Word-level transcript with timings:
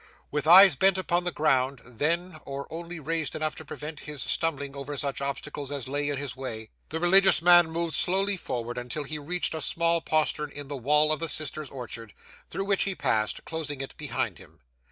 'With 0.31 0.47
eyes 0.47 0.75
bent 0.75 0.97
upon 0.97 1.25
the 1.25 1.31
ground, 1.31 1.79
then, 1.85 2.39
or 2.43 2.65
only 2.73 2.99
raised 2.99 3.35
enough 3.35 3.55
to 3.57 3.63
prevent 3.65 3.99
his 3.99 4.23
stumbling 4.23 4.75
over 4.75 4.97
such 4.97 5.21
obstacles 5.21 5.71
as 5.71 5.87
lay 5.87 6.09
in 6.09 6.17
his 6.17 6.35
way, 6.35 6.71
the 6.89 6.99
religious 6.99 7.39
man 7.39 7.69
moved 7.69 7.93
slowly 7.93 8.35
forward 8.35 8.79
until 8.79 9.03
he 9.03 9.19
reached 9.19 9.53
a 9.53 9.61
small 9.61 10.01
postern 10.01 10.49
in 10.49 10.69
the 10.69 10.75
wall 10.75 11.11
of 11.11 11.19
the 11.19 11.29
sisters' 11.29 11.69
orchard, 11.69 12.15
through 12.49 12.65
which 12.65 12.81
he 12.85 12.95
passed, 12.95 13.45
closing 13.45 13.79
it 13.79 13.95
behind 13.95 14.39
him. 14.39 14.61